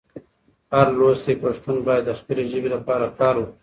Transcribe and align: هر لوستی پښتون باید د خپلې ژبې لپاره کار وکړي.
هر 0.75 0.87
لوستی 0.99 1.33
پښتون 1.43 1.77
باید 1.87 2.03
د 2.05 2.11
خپلې 2.19 2.43
ژبې 2.51 2.69
لپاره 2.75 3.05
کار 3.19 3.35
وکړي. 3.37 3.55